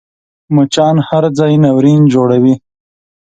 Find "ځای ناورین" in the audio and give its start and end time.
1.37-2.01